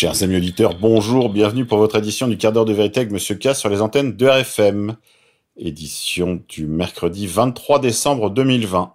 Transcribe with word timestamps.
Chers 0.00 0.22
amis 0.22 0.36
auditeurs, 0.36 0.76
bonjour, 0.80 1.28
bienvenue 1.28 1.66
pour 1.66 1.76
votre 1.76 1.96
édition 1.96 2.26
du 2.26 2.38
quart 2.38 2.52
d'heure 2.52 2.64
de 2.64 2.72
vérité 2.72 3.00
avec 3.00 3.12
Monsieur 3.12 3.34
K 3.34 3.54
sur 3.54 3.68
les 3.68 3.82
antennes 3.82 4.16
de 4.16 4.26
RFM. 4.26 4.96
Édition 5.58 6.42
du 6.48 6.66
mercredi 6.66 7.26
23 7.26 7.80
décembre 7.80 8.30
2020. 8.30 8.92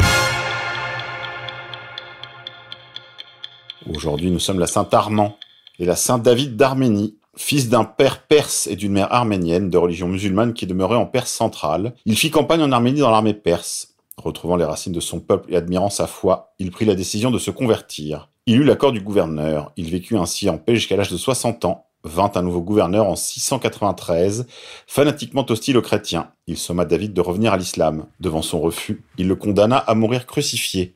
Aujourd'hui, 3.88 4.32
nous 4.32 4.39
sommes 4.39 4.57
la 4.57 4.65
Saint-Armand 4.65 5.38
et 5.78 5.86
la 5.86 5.96
Saint-David 5.96 6.55
d'Arménie. 6.55 7.19
Fils 7.37 7.69
d'un 7.69 7.83
père 7.83 8.24
perse 8.24 8.65
et 8.65 8.75
d'une 8.75 8.93
mère 8.93 9.14
arménienne 9.14 9.69
de 9.69 9.78
religion 9.78 10.07
musulmane 10.07 10.56
qui 10.56 10.65
demeurait 10.65 10.96
en 10.96 11.06
Perse 11.06 11.32
centrale, 11.32 11.93
il 12.07 12.18
fit 12.18 12.32
campagne 12.32 12.64
en 12.64 12.71
Arménie 12.71 13.01
dans 13.01 13.11
l'armée 13.11 13.36
perse. 13.36 13.93
Retrouvant 14.18 14.56
les 14.56 14.65
racines 14.65 14.92
de 14.92 15.00
son 15.00 15.19
peuple 15.19 15.54
et 15.54 15.56
admirant 15.56 15.92
sa 15.92 16.07
foi, 16.07 16.56
il 16.57 16.71
prit 16.71 16.86
la 16.86 16.96
décision 16.96 17.29
de 17.29 17.37
se 17.37 17.51
convertir. 17.51 18.32
Il 18.47 18.57
eut 18.57 18.63
l'accord 18.63 18.91
du 18.91 19.01
gouverneur. 19.01 19.71
Il 19.75 19.89
vécut 19.89 20.17
ainsi 20.17 20.49
en 20.49 20.59
paix 20.59 20.75
jusqu'à 20.75 20.95
l'âge 20.95 21.09
de 21.09 21.17
60 21.17 21.65
ans. 21.65 21.87
Vint 22.04 22.31
un 22.35 22.43
nouveau 22.43 22.61
gouverneur 22.61 23.07
en 23.07 23.15
693, 23.15 24.45
fanatiquement 24.85 25.43
hostile 25.49 25.77
aux 25.77 25.81
chrétiens. 25.81 26.31
Il 26.45 26.55
somma 26.55 26.85
David 26.85 27.13
de 27.13 27.21
revenir 27.21 27.54
à 27.54 27.57
l'islam. 27.57 28.05
Devant 28.19 28.43
son 28.43 28.59
refus, 28.61 29.04
il 29.18 29.27
le 29.27 29.35
condamna 29.35 29.77
à 29.77 29.95
mourir 29.95 30.27
crucifié. 30.27 30.93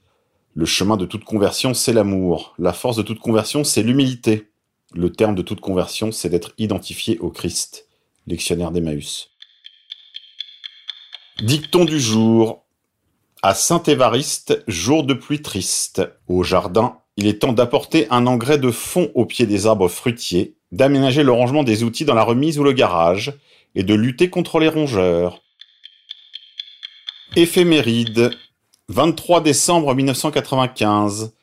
Le 0.54 0.66
chemin 0.66 0.98
de 0.98 1.08
toute 1.08 1.24
conversion, 1.24 1.74
c'est 1.74 1.94
l'amour. 1.94 2.54
La 2.60 2.74
force 2.74 2.98
de 2.98 3.02
toute 3.02 3.20
conversion, 3.20 3.64
c'est 3.64 3.82
l'humilité. 3.82 4.52
Le 4.94 5.12
terme 5.12 5.34
de 5.34 5.42
toute 5.42 5.62
conversion, 5.62 6.12
c'est 6.12 6.30
d'être 6.30 6.54
identifié 6.60 7.18
au 7.18 7.32
Christ. 7.32 7.88
Lectionnaire 8.28 8.70
d'Emmaüs. 8.70 9.32
Dicton 11.42 11.86
du 11.86 12.00
jour. 12.00 12.66
À 13.42 13.56
Saint-Évariste, 13.56 14.64
jour 14.68 15.04
de 15.04 15.16
pluie 15.16 15.42
triste. 15.42 16.04
Au 16.28 16.44
jardin, 16.44 16.99
il 17.20 17.28
est 17.28 17.40
temps 17.40 17.52
d'apporter 17.52 18.08
un 18.12 18.28
engrais 18.28 18.58
de 18.58 18.72
fond 18.72 19.12
au 19.14 19.26
pied 19.26 19.46
des 19.46 19.68
arbres 19.68 19.90
fruitiers, 19.90 20.56
d'aménager 20.72 21.22
le 21.22 21.34
rangement 21.34 21.64
des 21.64 21.84
outils 21.84 22.06
dans 22.06 22.14
la 22.14 22.24
remise 22.24 22.58
ou 22.60 22.64
le 22.64 22.72
garage, 22.72 23.34
et 23.76 23.84
de 23.84 23.94
lutter 23.94 24.30
contre 24.30 24.58
les 24.58 24.70
rongeurs. 24.70 25.42
Éphéméride. 27.36 28.32
23 28.88 29.42
décembre 29.42 29.94
1995. 29.94 31.34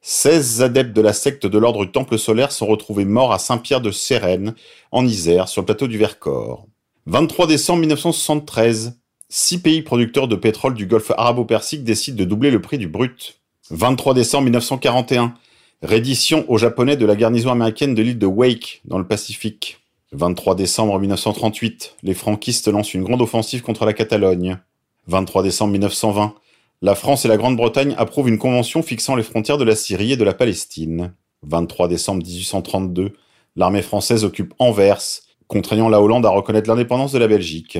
16 0.00 0.62
adeptes 0.62 0.96
de 0.96 1.02
la 1.02 1.12
secte 1.12 1.44
de 1.44 1.58
l'ordre 1.58 1.84
du 1.84 1.92
Temple 1.92 2.18
solaire 2.18 2.50
sont 2.50 2.66
retrouvés 2.66 3.04
morts 3.04 3.32
à 3.32 3.38
Saint-Pierre 3.38 3.82
de 3.82 3.90
Sérène, 3.90 4.54
en 4.92 5.04
Isère, 5.04 5.48
sur 5.48 5.60
le 5.60 5.66
plateau 5.66 5.88
du 5.88 5.98
Vercors. 5.98 6.66
23 7.04 7.46
décembre 7.46 7.80
1973. 7.80 8.98
Six 9.28 9.60
pays 9.60 9.82
producteurs 9.82 10.26
de 10.26 10.36
pétrole 10.36 10.72
du 10.72 10.86
golfe 10.86 11.12
arabo-persique 11.14 11.84
décident 11.84 12.16
de 12.16 12.24
doubler 12.24 12.50
le 12.50 12.62
prix 12.62 12.78
du 12.78 12.88
brut. 12.88 13.38
23 13.70 14.14
décembre 14.14 14.44
1941, 14.44 15.34
reddition 15.82 16.46
aux 16.48 16.56
Japonais 16.56 16.96
de 16.96 17.04
la 17.04 17.16
garnison 17.16 17.50
américaine 17.50 17.94
de 17.94 18.00
l'île 18.00 18.18
de 18.18 18.26
Wake, 18.26 18.80
dans 18.86 18.98
le 18.98 19.06
Pacifique. 19.06 19.78
23 20.12 20.54
décembre 20.54 20.98
1938, 20.98 21.96
les 22.02 22.14
franquistes 22.14 22.68
lancent 22.68 22.94
une 22.94 23.04
grande 23.04 23.20
offensive 23.20 23.60
contre 23.60 23.84
la 23.84 23.92
Catalogne. 23.92 24.58
23 25.06 25.42
décembre 25.42 25.72
1920, 25.72 26.34
la 26.80 26.94
France 26.94 27.26
et 27.26 27.28
la 27.28 27.36
Grande-Bretagne 27.36 27.94
approuvent 27.98 28.30
une 28.30 28.38
convention 28.38 28.82
fixant 28.82 29.16
les 29.16 29.22
frontières 29.22 29.58
de 29.58 29.64
la 29.64 29.76
Syrie 29.76 30.12
et 30.12 30.16
de 30.16 30.24
la 30.24 30.34
Palestine. 30.34 31.12
23 31.42 31.88
décembre 31.88 32.24
1832, 32.24 33.12
l'armée 33.56 33.82
française 33.82 34.24
occupe 34.24 34.54
Anvers, 34.58 35.02
contraignant 35.46 35.90
la 35.90 36.00
Hollande 36.00 36.24
à 36.24 36.30
reconnaître 36.30 36.70
l'indépendance 36.70 37.12
de 37.12 37.18
la 37.18 37.28
Belgique. 37.28 37.78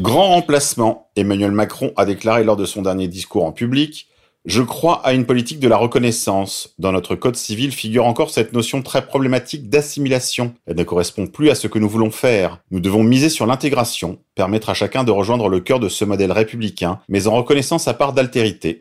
Grand 0.00 0.30
remplacement, 0.30 1.10
Emmanuel 1.14 1.52
Macron 1.52 1.92
a 1.96 2.04
déclaré 2.04 2.42
lors 2.42 2.56
de 2.56 2.64
son 2.64 2.82
dernier 2.82 3.06
discours 3.06 3.44
en 3.44 3.52
public 3.52 4.10
je 4.46 4.62
crois 4.62 5.04
à 5.04 5.12
une 5.12 5.26
politique 5.26 5.60
de 5.60 5.68
la 5.68 5.76
reconnaissance. 5.76 6.74
Dans 6.78 6.92
notre 6.92 7.14
code 7.14 7.36
civil 7.36 7.72
figure 7.72 8.06
encore 8.06 8.30
cette 8.30 8.54
notion 8.54 8.82
très 8.82 9.04
problématique 9.06 9.68
d'assimilation. 9.68 10.54
Elle 10.66 10.76
ne 10.76 10.84
correspond 10.84 11.26
plus 11.26 11.50
à 11.50 11.54
ce 11.54 11.66
que 11.66 11.78
nous 11.78 11.88
voulons 11.88 12.10
faire. 12.10 12.58
Nous 12.70 12.80
devons 12.80 13.02
miser 13.02 13.28
sur 13.28 13.46
l'intégration, 13.46 14.18
permettre 14.34 14.70
à 14.70 14.74
chacun 14.74 15.04
de 15.04 15.10
rejoindre 15.10 15.48
le 15.48 15.60
cœur 15.60 15.78
de 15.78 15.90
ce 15.90 16.06
modèle 16.06 16.32
républicain, 16.32 17.00
mais 17.08 17.26
en 17.26 17.36
reconnaissant 17.36 17.78
sa 17.78 17.92
part 17.92 18.14
d'altérité. 18.14 18.80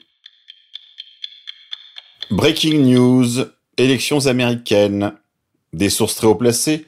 Breaking 2.32 2.80
news. 2.80 3.46
Élections 3.78 4.28
américaines. 4.28 5.14
Des 5.74 5.90
sources 5.90 6.16
très 6.16 6.28
haut 6.28 6.36
placées 6.36 6.86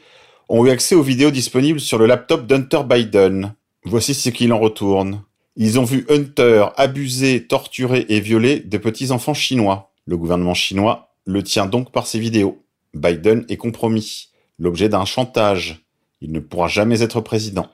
ont 0.48 0.66
eu 0.66 0.70
accès 0.70 0.96
aux 0.96 1.04
vidéos 1.04 1.32
disponibles 1.32 1.80
sur 1.80 1.98
le 1.98 2.06
laptop 2.06 2.48
d'Hunter 2.48 2.84
Biden. 2.86 3.54
Voici 3.84 4.14
ce 4.14 4.30
qu'il 4.30 4.54
en 4.54 4.60
retourne. 4.60 5.24
Ils 5.56 5.80
ont 5.80 5.84
vu 5.84 6.06
Hunter 6.10 6.68
abuser, 6.78 7.48
torturer 7.48 8.06
et 8.10 8.20
violer 8.20 8.60
de 8.60 8.78
petits 8.78 9.12
enfants 9.12 9.34
chinois. 9.34 9.92
Le 10.06 10.18
gouvernement 10.18 10.54
chinois 10.54 11.10
le 11.26 11.44
tient 11.44 11.66
donc 11.66 11.92
par 11.92 12.08
ses 12.08 12.20
vidéos. 12.20 12.64
Biden 12.94 13.46
est 13.50 13.58
compromis, 13.58 14.30
l'objet 14.60 14.90
d'un 14.90 15.06
chantage. 15.06 15.84
Il 16.22 16.32
ne 16.32 16.40
pourra 16.40 16.68
jamais 16.68 17.02
être 17.02 17.22
président. 17.22 17.70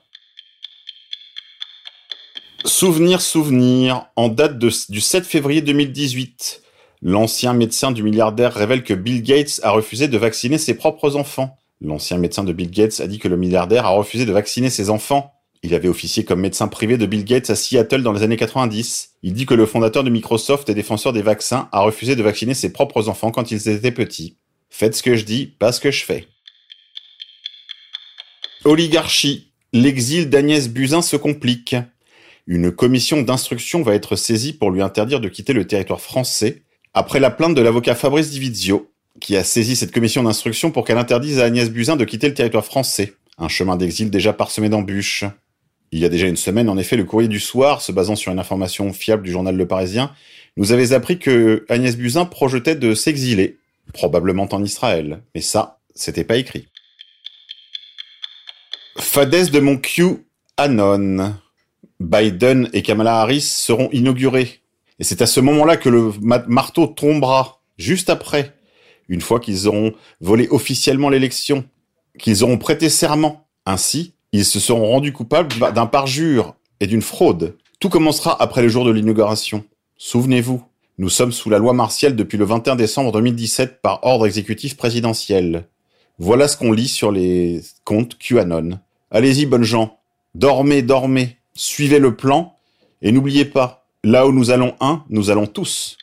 Souvenir, 2.66 3.22
souvenir, 3.22 4.07
en 4.16 4.29
date 4.29 4.57
du 4.57 5.01
7 5.01 5.25
février 5.25 5.62
2018, 5.62 6.63
l'ancien 7.01 7.53
médecin 7.53 7.91
du 7.91 8.03
milliardaire 8.03 8.53
révèle 8.53 8.84
que 8.84 8.94
Bill 8.94 9.24
Gates 9.24 9.59
a 9.63 9.72
refusé 9.72 10.07
de 10.07 10.18
vacciner 10.18 10.57
ses 10.57 10.74
propres 10.74 11.16
enfants. 11.16 11.57
L'ancien 11.81 12.18
médecin 12.18 12.44
de 12.44 12.53
Bill 12.53 12.72
Gates 12.72 13.00
a 13.00 13.07
dit 13.07 13.19
que 13.19 13.28
le 13.28 13.38
milliardaire 13.38 13.85
a 13.85 13.89
refusé 13.89 14.25
de 14.25 14.31
vacciner 14.31 14.69
ses 14.69 14.89
enfants. 14.89 15.34
Il 15.67 15.75
avait 15.75 15.89
officié 15.89 16.23
comme 16.23 16.39
médecin 16.39 16.69
privé 16.69 16.97
de 16.97 17.05
Bill 17.05 17.25
Gates 17.25 17.50
à 17.50 17.55
Seattle 17.57 18.01
dans 18.01 18.13
les 18.13 18.23
années 18.23 18.38
90. 18.38 19.16
Il 19.22 19.33
dit 19.33 19.45
que 19.45 19.53
le 19.53 19.66
fondateur 19.66 20.05
de 20.05 20.09
Microsoft 20.09 20.69
et 20.69 20.73
défenseur 20.73 21.11
des 21.11 21.22
vaccins 21.22 21.67
a 21.73 21.81
refusé 21.81 22.16
de 22.16 22.23
vacciner 22.23 22.53
ses 22.53 22.72
propres 22.72 23.09
enfants 23.09 23.31
quand 23.31 23.51
ils 23.51 23.67
étaient 23.67 23.91
petits. 23.91 24.38
Faites 24.69 24.95
ce 24.95 25.03
que 25.03 25.17
je 25.17 25.25
dis, 25.25 25.45
pas 25.45 25.73
ce 25.73 25.81
que 25.81 25.91
je 25.91 26.06
fais. 26.06 26.25
Oligarchie. 28.63 29.51
L'exil 29.73 30.29
d'Agnès 30.29 30.69
Buzyn 30.69 31.01
se 31.01 31.17
complique. 31.17 31.75
Une 32.45 32.72
commission 32.72 33.22
d'instruction 33.22 33.81
va 33.81 33.94
être 33.94 34.16
saisie 34.16 34.53
pour 34.53 34.72
lui 34.72 34.81
interdire 34.81 35.19
de 35.19 35.27
quitter 35.27 35.51
le 35.51 35.67
territoire 35.67 36.00
français 36.00 36.63
après 36.94 37.19
la 37.19 37.29
plainte 37.29 37.56
de 37.56 37.61
l'avocat 37.61 37.94
Fabrice 37.94 38.29
Divizio, 38.29 38.89
qui 39.19 39.35
a 39.35 39.44
saisi 39.44 39.75
cette 39.75 39.91
commission 39.91 40.23
d'instruction 40.23 40.72
pour 40.72 40.85
qu'elle 40.85 40.97
interdise 40.97 41.39
à 41.41 41.44
Agnès 41.44 41.69
Buzyn 41.69 41.97
de 41.97 42.06
quitter 42.06 42.29
le 42.29 42.35
territoire 42.35 42.63
français. 42.63 43.16
Un 43.38 43.50
chemin 43.50 43.75
d'exil 43.75 44.09
déjà 44.09 44.31
parsemé 44.31 44.69
d'embûches. 44.69 45.25
Il 45.92 46.00
y 46.00 46.06
a 46.06 46.09
déjà 46.09 46.28
une 46.28 46.38
semaine, 46.38 46.70
en 46.70 46.78
effet, 46.78 46.98
le 46.98 47.06
courrier 47.06 47.30
du 47.30 47.40
soir, 47.40 47.81
se 47.81 47.92
basant 47.92 48.16
sur 48.16 48.31
une 48.31 48.40
information 48.40 48.92
fiable 48.94 49.24
du 49.24 49.31
journal 49.31 49.56
Le 49.56 49.68
Parisien, 49.68 50.14
nous 50.58 50.72
avait 50.72 50.94
appris 50.94 51.20
que 51.20 51.66
Agnès 51.70 51.96
Buzyn 51.96 52.25
projetait 52.25 52.75
de 52.75 52.94
s'exiler, 52.94 53.58
probablement 53.94 54.48
en 54.52 54.64
Israël. 54.64 55.22
Mais 55.34 55.42
ça, 55.42 55.80
c'était 55.96 56.24
pas 56.24 56.38
écrit. 56.38 56.68
Fadès 58.98 59.50
de 59.52 59.59
mon 59.59 59.78
Q, 59.78 60.25
Anon. 60.58 61.36
Biden 62.00 62.69
et 62.74 62.84
Kamala 62.84 63.22
Harris 63.22 63.42
seront 63.42 63.90
inaugurés. 63.92 64.62
Et 65.00 65.04
c'est 65.04 65.22
à 65.22 65.25
ce 65.25 65.40
moment-là 65.40 65.78
que 65.78 65.90
le 65.90 66.12
marteau 66.48 66.88
tombera, 66.88 67.62
juste 67.78 68.09
après, 68.09 68.56
une 69.08 69.22
fois 69.22 69.40
qu'ils 69.40 69.68
auront 69.68 69.94
volé 70.22 70.48
officiellement 70.50 71.09
l'élection, 71.09 71.66
qu'ils 72.19 72.44
auront 72.44 72.58
prêté 72.58 72.90
serment. 72.90 73.48
Ainsi, 73.66 74.14
ils 74.31 74.45
se 74.45 74.59
seront 74.59 74.89
rendus 74.89 75.13
coupables 75.13 75.55
d'un 75.73 75.85
parjure 75.85 76.55
et 76.79 76.88
d'une 76.88 77.01
fraude. 77.01 77.57
Tout 77.79 77.89
commencera 77.89 78.41
après 78.41 78.61
le 78.61 78.69
jour 78.69 78.85
de 78.85 78.91
l'inauguration. 78.91 79.63
Souvenez-vous, 79.97 80.63
nous 80.97 81.09
sommes 81.09 81.31
sous 81.31 81.49
la 81.49 81.59
loi 81.59 81.73
martiale 81.73 82.15
depuis 82.15 82.38
le 82.38 82.45
21 82.45 82.75
décembre 82.75 83.11
2017 83.11 83.81
par 83.81 84.03
ordre 84.03 84.25
exécutif 84.25 84.77
présidentiel. 84.77 85.67
Voilà 86.17 86.47
ce 86.47 86.57
qu'on 86.57 86.71
lit 86.71 86.88
sur 86.88 87.11
les 87.11 87.61
comptes 87.83 88.18
QAnon. 88.18 88.79
Allez-y, 89.12 89.45
bonnes 89.45 89.63
gens. 89.63 90.00
Dormez, 90.33 90.81
dormez. 90.81 91.38
Suivez 91.53 92.00
le 92.00 92.15
plan. 92.15 92.56
Et 93.03 93.12
n'oubliez 93.12 93.45
pas, 93.45 93.88
là 94.03 94.25
où 94.25 94.31
nous 94.31 94.50
allons 94.50 94.75
un, 94.80 95.03
nous 95.09 95.30
allons 95.30 95.45
tous. 95.45 95.97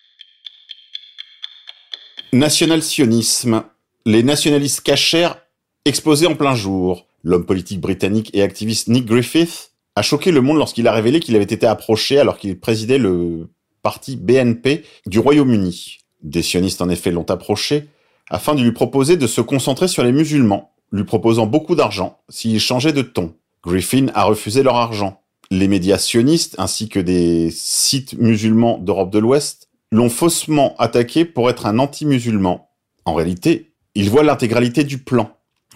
National-sionisme. 2.32 3.64
Les 4.06 4.22
nationalistes 4.22 4.82
cachèrent 4.82 5.38
exposés 5.84 6.26
en 6.26 6.36
plein 6.36 6.54
jour. 6.54 7.06
L'homme 7.24 7.46
politique 7.46 7.80
britannique 7.80 8.30
et 8.34 8.42
activiste 8.42 8.88
Nick 8.88 9.06
Griffith 9.06 9.72
a 9.96 10.02
choqué 10.02 10.30
le 10.30 10.42
monde 10.42 10.58
lorsqu'il 10.58 10.86
a 10.86 10.92
révélé 10.92 11.20
qu'il 11.20 11.34
avait 11.34 11.44
été 11.44 11.66
approché 11.66 12.18
alors 12.18 12.36
qu'il 12.36 12.60
présidait 12.60 12.98
le 12.98 13.48
parti 13.82 14.16
BNP 14.16 14.84
du 15.06 15.18
Royaume-Uni. 15.18 15.98
Des 16.22 16.42
sionistes 16.42 16.82
en 16.82 16.90
effet 16.90 17.10
l'ont 17.10 17.30
approché 17.30 17.88
afin 18.28 18.54
de 18.54 18.62
lui 18.62 18.72
proposer 18.72 19.16
de 19.16 19.26
se 19.26 19.40
concentrer 19.40 19.88
sur 19.88 20.04
les 20.04 20.12
musulmans, 20.12 20.72
lui 20.92 21.04
proposant 21.04 21.46
beaucoup 21.46 21.74
d'argent 21.74 22.18
s'il 22.28 22.60
changeait 22.60 22.92
de 22.92 23.02
ton. 23.02 23.34
Griffin 23.62 24.08
a 24.14 24.24
refusé 24.24 24.62
leur 24.62 24.76
argent. 24.76 25.22
Les 25.50 25.68
médias 25.68 25.98
sionistes 25.98 26.54
ainsi 26.58 26.90
que 26.90 27.00
des 27.00 27.50
sites 27.50 28.18
musulmans 28.18 28.78
d'Europe 28.78 29.10
de 29.10 29.18
l'Ouest 29.18 29.68
l'ont 29.90 30.10
faussement 30.10 30.74
attaqué 30.78 31.24
pour 31.24 31.48
être 31.48 31.64
un 31.64 31.78
anti-musulman. 31.78 32.68
En 33.06 33.14
réalité, 33.14 33.72
il 33.94 34.10
voit 34.10 34.24
l'intégralité 34.24 34.84
du 34.84 34.98
plan, 34.98 35.30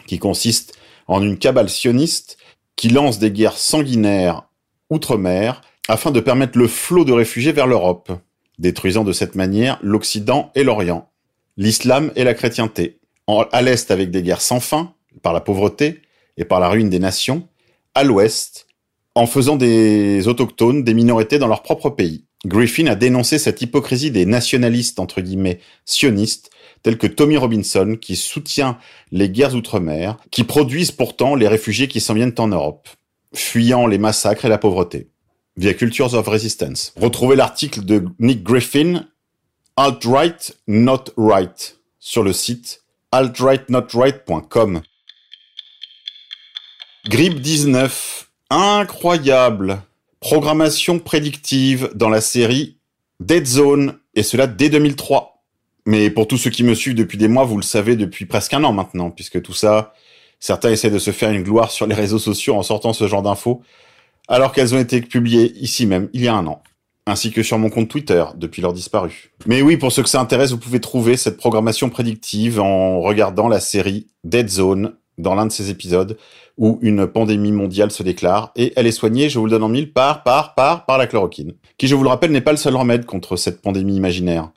qui 0.07 0.19
consiste 0.19 0.78
en 1.09 1.23
une 1.23 1.39
cabale 1.39 1.69
sioniste 1.69 2.37
qui 2.77 2.89
lance 2.89 3.19
des 3.19 3.33
guerres 3.33 3.59
sanguinaires 3.59 4.45
outre-mer 4.91 5.63
afin 5.89 6.11
de 6.11 6.21
permettre 6.21 6.59
le 6.59 6.69
flot 6.69 7.05
de 7.05 7.13
réfugiés 7.13 7.53
vers 7.53 7.67
l'Europe, 7.67 8.13
détruisant 8.59 9.05
de 9.05 9.13
cette 9.13 9.35
manière 9.35 9.79
l'Occident 9.83 10.53
et 10.55 10.63
l'Orient. 10.63 11.11
l'islam 11.57 12.13
et 12.15 12.25
la 12.25 12.35
chrétienté. 12.35 13.01
à 13.27 13.63
l'est 13.63 13.91
avec 13.91 14.11
des 14.11 14.23
guerres 14.23 14.41
sans 14.41 14.61
fin, 14.61 14.95
par 15.23 15.33
la 15.33 15.41
pauvreté 15.41 16.03
et 16.37 16.45
par 16.45 16.61
la 16.61 16.69
ruine 16.69 16.89
des 16.89 17.01
nations. 17.01 17.49
À 17.95 18.05
l'ouest, 18.05 18.67
en 19.15 19.27
faisant 19.27 19.57
des 19.57 20.29
autochtones 20.29 20.85
des 20.85 20.95
minorités 20.95 21.39
dans 21.39 21.49
leur 21.49 21.63
propre 21.63 21.91
pays. 21.91 22.25
Griffin 22.47 22.87
a 22.87 22.95
dénoncé 22.95 23.39
cette 23.39 23.61
hypocrisie 23.61 24.13
des 24.13 24.25
nationalistes, 24.25 25.01
entre 25.01 25.21
guillemets, 25.21 25.59
sionistes, 25.85 26.51
tels 26.83 26.99
que 26.99 27.07
Tommy 27.07 27.37
Robinson, 27.37 27.97
qui 28.01 28.17
soutient 28.17 28.79
les 29.11 29.29
guerres 29.31 29.55
outre-mer, 29.55 30.17
qui 30.31 30.45
produisent 30.45 30.93
pourtant 30.93 31.35
les 31.35 31.49
réfugiés 31.49 31.89
qui 31.89 32.01
s'en 32.01 32.15
viennent 32.15 32.35
en 32.39 32.49
Europe, 32.49 32.89
fuyant 33.35 33.87
les 33.87 33.99
massacres 33.99 34.45
et 34.45 34.49
la 34.49 34.59
pauvreté. 34.59 35.09
Via 35.57 35.75
Cultures 35.75 36.15
of 36.15 36.29
Resistance. 36.29 36.93
Retrouvez 36.97 37.35
l'article 37.35 37.85
de 37.85 38.05
Nick 38.21 38.45
Griffin, 38.45 39.07
Alt-Right 39.77 40.57
Not 40.69 41.05
Right, 41.17 41.79
sur 41.99 42.23
le 42.23 42.33
site 42.33 42.83
altrightnotright.com. 43.11 44.83
Grippe 47.09 47.41
19. 47.41 48.31
Incroyable. 48.51 49.83
Programmation 50.21 50.99
prédictive 50.99 51.91
dans 51.95 52.09
la 52.09 52.21
série 52.21 52.77
Dead 53.21 53.47
Zone, 53.47 53.99
et 54.15 54.23
cela 54.23 54.47
dès 54.47 54.69
2003. 54.69 55.38
Mais 55.89 56.11
pour 56.11 56.29
tous 56.29 56.37
ceux 56.37 56.51
qui 56.51 56.65
me 56.65 56.75
suivent 56.75 56.97
depuis 56.97 57.17
des 57.17 57.29
mois, 57.29 57.45
vous 57.45 57.57
le 57.57 57.63
savez 57.63 57.97
depuis 57.97 58.27
presque 58.27 58.53
un 58.53 58.63
an 58.63 58.75
maintenant, 58.75 59.11
puisque 59.11 59.41
tout 59.41 59.55
ça, 59.55 59.95
certains 60.39 60.71
essaient 60.71 60.91
de 60.91 60.99
se 60.99 61.13
faire 61.13 61.31
une 61.31 61.43
gloire 61.43 61.71
sur 61.71 61.87
les 61.87 61.95
réseaux 61.95 62.19
sociaux 62.19 62.57
en 62.57 62.63
sortant 62.63 62.93
ce 62.93 63.09
genre 63.09 63.23
d'infos, 63.23 63.63
alors 64.29 64.53
qu'elles 64.53 64.75
ont 64.75 64.79
été 64.79 65.01
publiées 65.01 65.55
ici 65.59 65.87
même, 65.87 66.11
il 66.13 66.21
y 66.21 66.29
a 66.29 66.35
un 66.35 66.47
an, 66.47 66.63
ainsi 67.07 67.31
que 67.31 67.43
sur 67.43 67.57
mon 67.57 67.71
compte 67.71 67.89
Twitter, 67.89 68.23
depuis 68.37 68.61
leur 68.61 68.75
disparu. 68.75 69.33
Mais 69.47 69.63
oui, 69.63 69.79
pour 69.79 69.91
ceux 69.91 70.03
que 70.03 70.11
ça 70.11 70.21
intéresse, 70.21 70.51
vous 70.51 70.59
pouvez 70.59 70.79
trouver 70.79 71.17
cette 71.17 71.39
programmation 71.39 71.89
prédictive 71.89 72.61
en 72.61 73.01
regardant 73.01 73.49
la 73.49 73.59
série 73.59 74.09
Dead 74.25 74.51
Zone 74.51 74.93
dans 75.17 75.35
l'un 75.35 75.47
de 75.47 75.53
ces 75.53 75.71
épisodes 75.71 76.19
où 76.59 76.79
une 76.83 77.07
pandémie 77.07 77.51
mondiale 77.51 77.93
se 77.93 78.03
déclare 78.03 78.53
et 78.57 78.75
elle 78.77 78.87
est 78.87 78.93
soignée, 78.93 79.31
je 79.31 79.39
vous 79.39 79.47
le 79.47 79.53
donne 79.53 79.63
en 79.63 79.71
mille, 79.71 79.91
par, 79.91 80.23
par, 80.23 80.55
par, 80.55 80.85
par 80.85 80.99
la 80.99 81.07
chloroquine, 81.07 81.55
qui, 81.79 81.89
je 81.89 81.95
vous 81.95 82.03
le 82.03 82.11
rappelle, 82.11 82.31
n'est 82.31 82.43
pas 82.43 82.51
le 82.51 82.59
seul 82.59 82.77
remède 82.77 83.07
contre 83.07 83.37
cette 83.37 83.63
pandémie 83.63 83.97
imaginaire. 83.97 84.51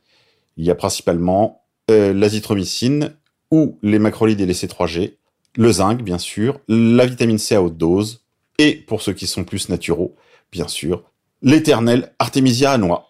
Il 0.57 0.65
y 0.65 0.71
a 0.71 0.75
principalement 0.75 1.63
euh, 1.89 2.13
l'azithromycine 2.13 3.15
ou 3.51 3.77
les 3.81 3.99
macrolides 3.99 4.41
et 4.41 4.45
les 4.45 4.53
C3G, 4.53 5.15
le 5.55 5.71
zinc, 5.71 6.01
bien 6.01 6.17
sûr, 6.17 6.59
la 6.67 7.05
vitamine 7.05 7.37
C 7.37 7.55
à 7.55 7.61
haute 7.61 7.77
dose, 7.77 8.23
et 8.57 8.75
pour 8.75 9.01
ceux 9.01 9.13
qui 9.13 9.27
sont 9.27 9.43
plus 9.43 9.69
naturaux, 9.69 10.15
bien 10.51 10.67
sûr, 10.67 11.03
l'éternel 11.41 12.13
Artemisia 12.19 12.77
noix. 12.77 13.09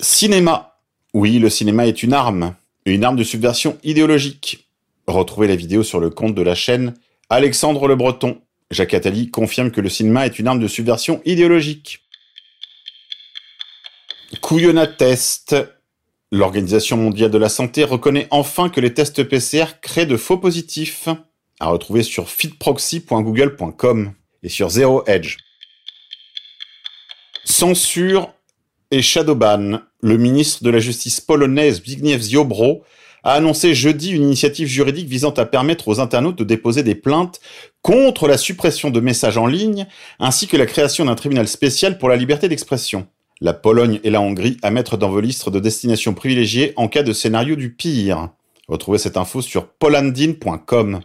Cinéma. 0.00 0.76
Oui, 1.14 1.38
le 1.38 1.50
cinéma 1.50 1.86
est 1.86 2.02
une 2.02 2.12
arme, 2.12 2.54
une 2.84 3.02
arme 3.02 3.16
de 3.16 3.24
subversion 3.24 3.78
idéologique. 3.82 4.68
Retrouvez 5.06 5.48
la 5.48 5.56
vidéo 5.56 5.82
sur 5.82 6.00
le 6.00 6.10
compte 6.10 6.34
de 6.34 6.42
la 6.42 6.54
chaîne 6.54 6.94
Alexandre 7.30 7.88
Le 7.88 7.96
Breton. 7.96 8.40
Jacques 8.70 8.94
Attali 8.94 9.30
confirme 9.30 9.70
que 9.70 9.80
le 9.80 9.88
cinéma 9.88 10.26
est 10.26 10.38
une 10.38 10.46
arme 10.46 10.60
de 10.60 10.68
subversion 10.68 11.22
idéologique. 11.24 12.07
Couillonna 14.36 14.86
Test. 14.86 15.56
L'Organisation 16.30 16.98
mondiale 16.98 17.30
de 17.30 17.38
la 17.38 17.48
santé 17.48 17.84
reconnaît 17.84 18.28
enfin 18.30 18.68
que 18.68 18.80
les 18.80 18.92
tests 18.92 19.24
PCR 19.24 19.80
créent 19.80 20.06
de 20.06 20.18
faux 20.18 20.36
positifs. 20.36 21.08
À 21.60 21.68
retrouver 21.68 22.02
sur 22.02 22.28
fitproxy.google.com 22.28 24.12
et 24.42 24.48
sur 24.48 24.68
Zero 24.68 25.02
Edge. 25.06 25.38
Censure 27.44 28.32
et 28.90 29.02
shadowban. 29.02 29.80
Le 30.00 30.16
ministre 30.18 30.62
de 30.62 30.70
la 30.70 30.78
Justice 30.78 31.20
polonaise 31.20 31.76
Zbigniew 31.76 32.20
Ziobro 32.20 32.84
a 33.24 33.32
annoncé 33.32 33.74
jeudi 33.74 34.10
une 34.10 34.22
initiative 34.22 34.68
juridique 34.68 35.08
visant 35.08 35.32
à 35.32 35.46
permettre 35.46 35.88
aux 35.88 35.98
internautes 35.98 36.38
de 36.38 36.44
déposer 36.44 36.84
des 36.84 36.94
plaintes 36.94 37.40
contre 37.82 38.28
la 38.28 38.38
suppression 38.38 38.90
de 38.90 39.00
messages 39.00 39.38
en 39.38 39.46
ligne 39.46 39.86
ainsi 40.20 40.46
que 40.46 40.56
la 40.56 40.66
création 40.66 41.06
d'un 41.06 41.16
tribunal 41.16 41.48
spécial 41.48 41.98
pour 41.98 42.08
la 42.08 42.16
liberté 42.16 42.48
d'expression 42.48 43.08
la 43.40 43.52
Pologne 43.52 44.00
et 44.04 44.10
la 44.10 44.20
Hongrie 44.20 44.56
à 44.62 44.70
mettre 44.70 44.96
dans 44.96 45.10
vos 45.10 45.20
listes 45.20 45.48
de 45.48 45.60
destinations 45.60 46.14
privilégiées 46.14 46.72
en 46.76 46.88
cas 46.88 47.02
de 47.02 47.12
scénario 47.12 47.56
du 47.56 47.72
pire. 47.72 48.30
Retrouvez 48.66 48.98
cette 48.98 49.16
info 49.16 49.40
sur 49.42 49.68
polandine.com. 49.68 51.00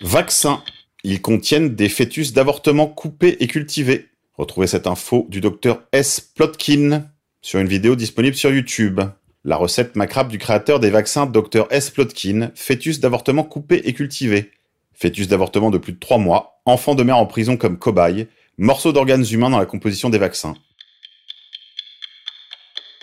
Vaccins. 0.00 0.62
Ils 1.04 1.22
contiennent 1.22 1.74
des 1.74 1.88
fœtus 1.88 2.32
d'avortement 2.32 2.86
coupés 2.86 3.36
et 3.40 3.46
cultivés. 3.46 4.08
Retrouvez 4.36 4.66
cette 4.66 4.86
info 4.86 5.26
du 5.28 5.40
docteur 5.40 5.82
S. 5.92 6.20
Plotkin 6.20 7.06
sur 7.40 7.60
une 7.60 7.68
vidéo 7.68 7.94
disponible 7.94 8.36
sur 8.36 8.50
YouTube. 8.50 9.00
La 9.44 9.56
recette 9.56 9.94
macrabe 9.94 10.28
du 10.28 10.38
créateur 10.38 10.80
des 10.80 10.90
vaccins 10.90 11.26
Dr 11.26 11.66
S. 11.70 11.90
Plotkin, 11.90 12.50
fœtus 12.54 13.00
d'avortement 13.00 13.44
coupé 13.44 13.82
et 13.84 13.92
cultivé. 13.92 14.50
Fœtus 14.92 15.28
d'avortement 15.28 15.70
de 15.70 15.78
plus 15.78 15.92
de 15.92 15.98
3 15.98 16.18
mois, 16.18 16.60
enfant 16.64 16.96
de 16.96 17.04
mère 17.04 17.18
en 17.18 17.26
prison 17.26 17.56
comme 17.56 17.78
cobaye, 17.78 18.26
Morceaux 18.60 18.92
d'organes 18.92 19.24
humains 19.30 19.50
dans 19.50 19.58
la 19.60 19.66
composition 19.66 20.10
des 20.10 20.18
vaccins. 20.18 20.54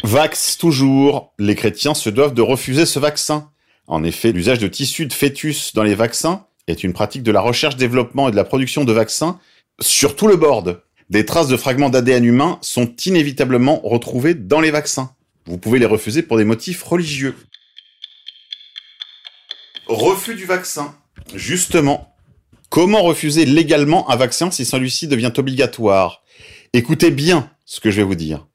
Vax 0.04 0.58
toujours. 0.58 1.34
Les 1.40 1.56
chrétiens 1.56 1.94
se 1.94 2.10
doivent 2.10 2.34
de 2.34 2.42
refuser 2.42 2.86
ce 2.86 3.00
vaccin. 3.00 3.50
En 3.88 4.04
effet, 4.04 4.34
l'usage 4.34 4.60
de 4.60 4.68
tissus 4.68 5.06
de 5.06 5.14
fœtus 5.14 5.74
dans 5.74 5.84
les 5.84 5.96
vaccins 5.96 6.46
est 6.68 6.84
une 6.84 6.92
pratique 6.92 7.24
de 7.24 7.32
la 7.32 7.40
recherche, 7.40 7.78
développement 7.78 8.28
et 8.28 8.32
de 8.32 8.36
la 8.36 8.44
production 8.44 8.84
de 8.84 8.92
vaccins 8.92 9.40
sur 9.80 10.18
tout 10.18 10.28
le 10.28 10.36
board. 10.36 10.82
Des 11.10 11.26
traces 11.26 11.48
de 11.48 11.56
fragments 11.56 11.90
d'ADN 11.90 12.26
humain 12.26 12.60
sont 12.62 12.94
inévitablement 13.06 13.80
retrouvées 13.82 14.34
dans 14.34 14.60
les 14.60 14.72
vaccins. 14.72 15.16
Vous 15.46 15.58
pouvez 15.58 15.80
les 15.80 15.86
refuser 15.86 16.22
pour 16.22 16.38
des 16.38 16.44
motifs 16.44 16.84
religieux. 16.84 17.36
Refus 19.88 20.36
du 20.36 20.46
vaccin. 20.46 20.96
Justement, 21.34 22.15
Comment 22.76 23.04
refuser 23.04 23.46
légalement 23.46 24.12
un 24.12 24.18
vaccin 24.18 24.52
si 24.52 24.66
celui-ci 24.66 25.08
devient 25.08 25.32
obligatoire? 25.38 26.26
Écoutez 26.74 27.10
bien 27.10 27.50
ce 27.64 27.80
que 27.80 27.90
je 27.90 27.96
vais 27.96 28.04
vous 28.04 28.16
dire. 28.16 28.48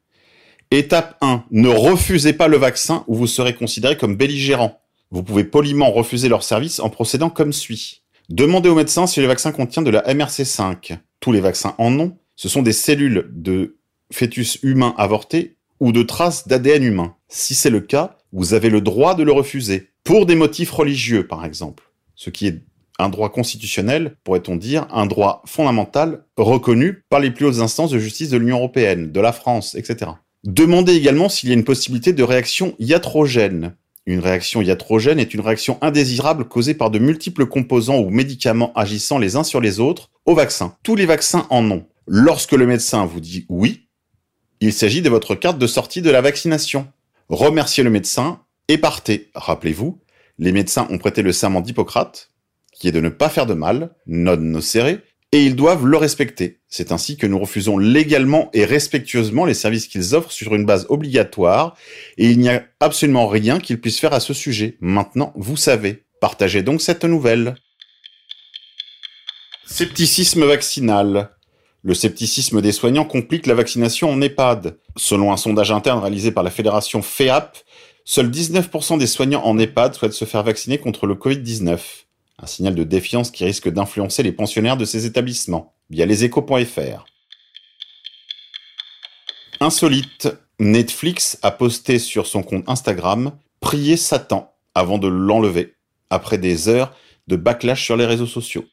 Étape 0.70 1.16
1. 1.22 1.44
Ne 1.50 1.70
refusez 1.70 2.34
pas 2.34 2.46
le 2.46 2.58
vaccin 2.58 3.02
ou 3.06 3.14
vous 3.14 3.26
serez 3.26 3.54
considéré 3.54 3.96
comme 3.96 4.16
belligérant. 4.16 4.82
Vous 5.10 5.22
pouvez 5.22 5.44
poliment 5.44 5.90
refuser 5.90 6.28
leur 6.28 6.42
service 6.42 6.80
en 6.80 6.90
procédant 6.90 7.30
comme 7.30 7.54
suit. 7.54 8.02
Demandez 8.28 8.68
au 8.68 8.74
médecin 8.74 9.06
si 9.06 9.22
le 9.22 9.26
vaccin 9.26 9.52
contient 9.52 9.80
de 9.80 9.88
la 9.88 10.02
MRC5. 10.02 10.98
Tous 11.20 11.32
les 11.32 11.40
vaccins 11.40 11.74
en 11.78 11.98
ont. 11.98 12.18
Ce 12.36 12.50
sont 12.50 12.60
des 12.60 12.74
cellules 12.74 13.26
de 13.32 13.78
fœtus 14.12 14.58
humain 14.62 14.94
avorté 14.98 15.56
ou 15.80 15.92
de 15.92 16.02
traces 16.02 16.46
d'ADN 16.46 16.82
humain. 16.84 17.16
Si 17.28 17.54
c'est 17.54 17.70
le 17.70 17.80
cas, 17.80 18.18
vous 18.34 18.52
avez 18.52 18.68
le 18.68 18.82
droit 18.82 19.14
de 19.14 19.22
le 19.22 19.32
refuser. 19.32 19.88
Pour 20.04 20.26
des 20.26 20.34
motifs 20.34 20.72
religieux, 20.72 21.26
par 21.26 21.46
exemple. 21.46 21.84
Ce 22.16 22.28
qui 22.28 22.48
est 22.48 22.60
un 23.02 23.08
droit 23.08 23.30
constitutionnel, 23.30 24.16
pourrait-on 24.24 24.56
dire, 24.56 24.86
un 24.92 25.06
droit 25.06 25.42
fondamental 25.46 26.24
reconnu 26.36 27.04
par 27.08 27.20
les 27.20 27.30
plus 27.30 27.46
hautes 27.46 27.60
instances 27.60 27.90
de 27.90 27.98
justice 27.98 28.30
de 28.30 28.36
l'Union 28.36 28.58
européenne, 28.58 29.12
de 29.12 29.20
la 29.20 29.32
France, 29.32 29.74
etc. 29.74 30.12
Demandez 30.44 30.94
également 30.94 31.28
s'il 31.28 31.48
y 31.48 31.52
a 31.52 31.56
une 31.56 31.64
possibilité 31.64 32.12
de 32.12 32.22
réaction 32.22 32.74
iatrogène. 32.78 33.74
Une 34.06 34.20
réaction 34.20 34.62
iatrogène 34.62 35.18
est 35.18 35.34
une 35.34 35.40
réaction 35.40 35.78
indésirable 35.82 36.46
causée 36.46 36.74
par 36.74 36.90
de 36.90 36.98
multiples 36.98 37.46
composants 37.46 37.98
ou 37.98 38.10
médicaments 38.10 38.72
agissant 38.74 39.18
les 39.18 39.36
uns 39.36 39.44
sur 39.44 39.60
les 39.60 39.78
autres 39.78 40.10
au 40.24 40.34
vaccin. 40.34 40.74
Tous 40.82 40.96
les 40.96 41.06
vaccins 41.06 41.46
en 41.50 41.70
ont. 41.70 41.84
Lorsque 42.06 42.52
le 42.52 42.66
médecin 42.66 43.04
vous 43.04 43.20
dit 43.20 43.44
oui, 43.48 43.88
il 44.60 44.72
s'agit 44.72 45.02
de 45.02 45.10
votre 45.10 45.34
carte 45.34 45.58
de 45.58 45.66
sortie 45.66 46.02
de 46.02 46.10
la 46.10 46.20
vaccination. 46.20 46.88
Remerciez 47.28 47.84
le 47.84 47.90
médecin 47.90 48.40
et 48.68 48.78
partez. 48.78 49.30
Rappelez-vous, 49.34 49.98
les 50.38 50.52
médecins 50.52 50.88
ont 50.90 50.98
prêté 50.98 51.22
le 51.22 51.32
serment 51.32 51.60
d'Hippocrate, 51.60 52.30
qui 52.80 52.88
est 52.88 52.92
de 52.92 53.00
ne 53.00 53.10
pas 53.10 53.28
faire 53.28 53.46
de 53.46 53.54
mal, 53.54 53.90
non 54.06 54.38
nocere, 54.38 54.98
et 55.32 55.44
ils 55.44 55.54
doivent 55.54 55.86
le 55.86 55.96
respecter. 55.96 56.58
C'est 56.66 56.90
ainsi 56.90 57.16
que 57.16 57.26
nous 57.26 57.38
refusons 57.38 57.78
légalement 57.78 58.50
et 58.52 58.64
respectueusement 58.64 59.44
les 59.44 59.54
services 59.54 59.86
qu'ils 59.86 60.16
offrent 60.16 60.32
sur 60.32 60.54
une 60.54 60.64
base 60.64 60.86
obligatoire, 60.88 61.76
et 62.16 62.30
il 62.30 62.40
n'y 62.40 62.48
a 62.48 62.64
absolument 62.80 63.28
rien 63.28 63.60
qu'ils 63.60 63.80
puissent 63.80 64.00
faire 64.00 64.14
à 64.14 64.18
ce 64.18 64.34
sujet. 64.34 64.76
Maintenant, 64.80 65.32
vous 65.36 65.56
savez. 65.56 66.04
Partagez 66.20 66.62
donc 66.62 66.80
cette 66.80 67.04
nouvelle. 67.04 67.54
Scepticisme 69.66 70.44
vaccinal. 70.44 71.30
Le 71.82 71.94
scepticisme 71.94 72.60
des 72.60 72.72
soignants 72.72 73.04
complique 73.04 73.46
la 73.46 73.54
vaccination 73.54 74.10
en 74.10 74.20
EHPAD. 74.20 74.78
Selon 74.96 75.32
un 75.32 75.36
sondage 75.36 75.70
interne 75.70 76.00
réalisé 76.00 76.32
par 76.32 76.44
la 76.44 76.50
fédération 76.50 77.02
FEAP, 77.02 77.56
seuls 78.04 78.30
19% 78.30 78.98
des 78.98 79.06
soignants 79.06 79.44
en 79.44 79.58
EHPAD 79.58 79.94
souhaitent 79.94 80.12
se 80.12 80.24
faire 80.24 80.42
vacciner 80.42 80.78
contre 80.78 81.06
le 81.06 81.14
Covid-19 81.14 81.78
un 82.42 82.46
signal 82.46 82.74
de 82.74 82.84
défiance 82.84 83.30
qui 83.30 83.44
risque 83.44 83.68
d'influencer 83.68 84.22
les 84.22 84.32
pensionnaires 84.32 84.76
de 84.76 84.84
ces 84.84 85.06
établissements, 85.06 85.74
via 85.90 86.06
leséchos.fr. 86.06 87.04
Insolite, 89.60 90.28
Netflix 90.58 91.38
a 91.42 91.50
posté 91.50 91.98
sur 91.98 92.26
son 92.26 92.42
compte 92.42 92.68
Instagram 92.68 93.32
Prier 93.60 93.96
Satan 93.96 94.54
avant 94.74 94.98
de 94.98 95.08
l'enlever, 95.08 95.74
après 96.08 96.38
des 96.38 96.68
heures 96.68 96.96
de 97.26 97.36
backlash 97.36 97.84
sur 97.84 97.96
les 97.96 98.06
réseaux 98.06 98.26
sociaux. 98.26 98.64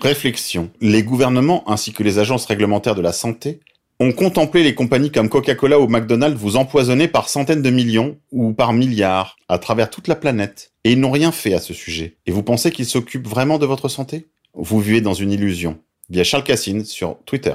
Réflexion. 0.00 0.70
Les 0.80 1.02
gouvernements 1.02 1.68
ainsi 1.70 1.92
que 1.92 2.02
les 2.02 2.18
agences 2.18 2.44
réglementaires 2.44 2.94
de 2.94 3.00
la 3.00 3.12
santé 3.12 3.60
On 4.00 4.12
contemplait 4.12 4.64
les 4.64 4.74
compagnies 4.74 5.12
comme 5.12 5.28
Coca-Cola 5.28 5.78
ou 5.78 5.86
McDonald's 5.86 6.40
vous 6.40 6.56
empoisonner 6.56 7.06
par 7.06 7.28
centaines 7.28 7.62
de 7.62 7.70
millions 7.70 8.18
ou 8.32 8.52
par 8.52 8.72
milliards 8.72 9.36
à 9.48 9.58
travers 9.58 9.88
toute 9.88 10.08
la 10.08 10.16
planète. 10.16 10.72
Et 10.82 10.92
ils 10.92 11.00
n'ont 11.00 11.12
rien 11.12 11.30
fait 11.30 11.54
à 11.54 11.60
ce 11.60 11.72
sujet. 11.72 12.16
Et 12.26 12.32
vous 12.32 12.42
pensez 12.42 12.72
qu'ils 12.72 12.86
s'occupent 12.86 13.28
vraiment 13.28 13.58
de 13.58 13.66
votre 13.66 13.88
santé? 13.88 14.26
Vous 14.52 14.80
vivez 14.80 15.00
dans 15.00 15.14
une 15.14 15.30
illusion. 15.30 15.78
Via 16.10 16.24
Charles 16.24 16.42
Cassine 16.42 16.84
sur 16.84 17.18
Twitter. 17.24 17.54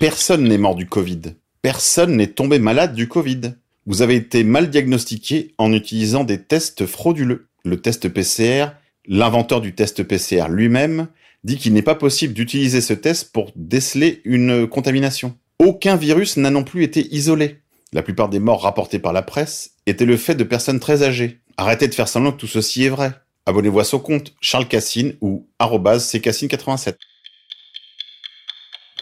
Personne 0.00 0.44
n'est 0.44 0.58
mort 0.58 0.74
du 0.74 0.86
Covid. 0.86 1.20
Personne 1.62 2.16
n'est 2.16 2.26
tombé 2.26 2.58
malade 2.58 2.94
du 2.94 3.06
Covid. 3.06 3.54
Vous 3.86 4.02
avez 4.02 4.16
été 4.16 4.42
mal 4.42 4.70
diagnostiqué 4.70 5.54
en 5.56 5.72
utilisant 5.72 6.24
des 6.24 6.42
tests 6.42 6.84
frauduleux. 6.84 7.46
Le 7.64 7.80
test 7.80 8.08
PCR, 8.08 8.66
l'inventeur 9.06 9.60
du 9.60 9.74
test 9.74 10.02
PCR 10.02 10.48
lui-même, 10.48 11.06
dit 11.44 11.58
qu'il 11.58 11.72
n'est 11.74 11.82
pas 11.82 11.94
possible 11.94 12.34
d'utiliser 12.34 12.80
ce 12.80 12.94
test 12.94 13.32
pour 13.32 13.52
déceler 13.54 14.20
une 14.24 14.66
contamination. 14.66 15.36
Aucun 15.58 15.96
virus 15.96 16.36
n'a 16.36 16.50
non 16.50 16.64
plus 16.64 16.82
été 16.82 17.14
isolé. 17.14 17.60
La 17.92 18.02
plupart 18.02 18.28
des 18.28 18.40
morts 18.40 18.62
rapportées 18.62 18.98
par 18.98 19.12
la 19.12 19.22
presse 19.22 19.74
étaient 19.86 20.06
le 20.06 20.16
fait 20.16 20.34
de 20.34 20.42
personnes 20.42 20.80
très 20.80 21.02
âgées. 21.02 21.40
Arrêtez 21.56 21.86
de 21.86 21.94
faire 21.94 22.08
semblant 22.08 22.32
que 22.32 22.38
tout 22.38 22.48
ceci 22.48 22.84
est 22.84 22.88
vrai. 22.88 23.12
Abonnez-vous 23.46 23.78
à 23.78 23.84
son 23.84 24.00
compte, 24.00 24.34
Charles 24.40 24.66
Cassine 24.66 25.14
ou 25.20 25.48
ccassine87. 25.60 26.96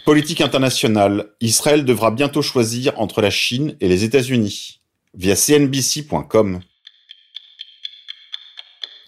Politique 0.04 0.40
internationale. 0.40 1.28
Israël 1.40 1.84
devra 1.84 2.10
bientôt 2.10 2.42
choisir 2.42 2.98
entre 3.00 3.22
la 3.22 3.30
Chine 3.30 3.76
et 3.80 3.88
les 3.88 4.02
États-Unis. 4.02 4.80
Via 5.14 5.36
cnbc.com. 5.36 6.60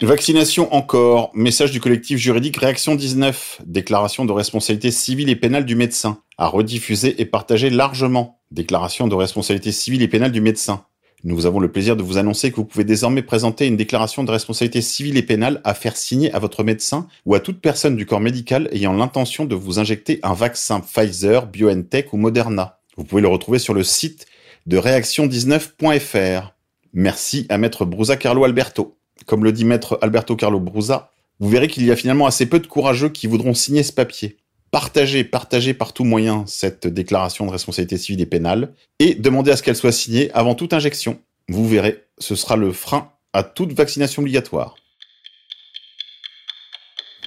Vaccination 0.00 0.74
encore. 0.74 1.30
Message 1.34 1.70
du 1.70 1.80
collectif 1.80 2.18
juridique 2.18 2.56
Réaction 2.56 2.96
19. 2.96 3.62
Déclaration 3.64 4.24
de 4.24 4.32
responsabilité 4.32 4.90
civile 4.90 5.28
et 5.28 5.36
pénale 5.36 5.64
du 5.64 5.76
médecin. 5.76 6.18
À 6.36 6.48
rediffuser 6.48 7.20
et 7.22 7.24
partager 7.24 7.70
largement. 7.70 8.40
Déclaration 8.50 9.06
de 9.06 9.14
responsabilité 9.14 9.70
civile 9.70 10.02
et 10.02 10.08
pénale 10.08 10.32
du 10.32 10.40
médecin. 10.40 10.84
Nous 11.22 11.46
avons 11.46 11.60
le 11.60 11.70
plaisir 11.70 11.96
de 11.96 12.02
vous 12.02 12.18
annoncer 12.18 12.50
que 12.50 12.56
vous 12.56 12.64
pouvez 12.64 12.82
désormais 12.82 13.22
présenter 13.22 13.66
une 13.66 13.76
déclaration 13.76 14.24
de 14.24 14.32
responsabilité 14.32 14.82
civile 14.82 15.16
et 15.16 15.22
pénale 15.22 15.60
à 15.62 15.74
faire 15.74 15.96
signer 15.96 16.34
à 16.34 16.40
votre 16.40 16.64
médecin 16.64 17.06
ou 17.24 17.36
à 17.36 17.40
toute 17.40 17.60
personne 17.60 17.94
du 17.94 18.04
corps 18.04 18.20
médical 18.20 18.68
ayant 18.72 18.94
l'intention 18.94 19.44
de 19.44 19.54
vous 19.54 19.78
injecter 19.78 20.18
un 20.24 20.34
vaccin 20.34 20.80
Pfizer, 20.80 21.46
BioNTech 21.46 22.12
ou 22.12 22.16
Moderna. 22.16 22.78
Vous 22.96 23.04
pouvez 23.04 23.22
le 23.22 23.28
retrouver 23.28 23.60
sur 23.60 23.74
le 23.74 23.84
site 23.84 24.26
de 24.66 24.76
réaction19.fr. 24.76 26.52
Merci 26.92 27.46
à 27.48 27.58
maître 27.58 27.84
Brusa 27.84 28.16
Carlo 28.16 28.44
Alberto. 28.44 28.98
Comme 29.26 29.44
le 29.44 29.52
dit 29.52 29.64
maître 29.64 29.98
Alberto 30.02 30.36
Carlo 30.36 30.60
Brusa, 30.60 31.10
vous 31.40 31.48
verrez 31.48 31.68
qu'il 31.68 31.84
y 31.84 31.90
a 31.90 31.96
finalement 31.96 32.26
assez 32.26 32.46
peu 32.46 32.60
de 32.60 32.66
courageux 32.66 33.08
qui 33.08 33.26
voudront 33.26 33.54
signer 33.54 33.82
ce 33.82 33.92
papier. 33.92 34.36
Partagez, 34.70 35.24
partagez 35.24 35.74
par 35.74 35.92
tout 35.92 36.04
moyen 36.04 36.44
cette 36.46 36.86
déclaration 36.86 37.46
de 37.46 37.50
responsabilité 37.50 37.96
civile 37.96 38.20
et 38.20 38.26
pénale 38.26 38.74
et 38.98 39.14
demandez 39.14 39.50
à 39.50 39.56
ce 39.56 39.62
qu'elle 39.62 39.76
soit 39.76 39.92
signée 39.92 40.30
avant 40.32 40.54
toute 40.54 40.72
injection. 40.72 41.20
Vous 41.48 41.68
verrez, 41.68 42.04
ce 42.18 42.34
sera 42.34 42.56
le 42.56 42.72
frein 42.72 43.12
à 43.32 43.42
toute 43.42 43.72
vaccination 43.72 44.22
obligatoire. 44.22 44.76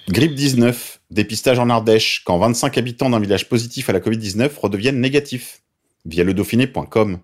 Grippe 0.10 0.36
19, 0.36 1.02
dépistage 1.12 1.60
en 1.60 1.70
Ardèche, 1.70 2.24
quand 2.26 2.38
25 2.38 2.78
habitants 2.78 3.10
d'un 3.10 3.20
village 3.20 3.50
positif 3.50 3.90
à 3.90 3.94
la 3.94 4.00
Covid-19 4.00 4.50
redeviennent 4.58 5.02
négatifs. 5.02 5.62
Via 6.06 6.24
le 6.24 6.34
dauphiné.com. 6.34 7.20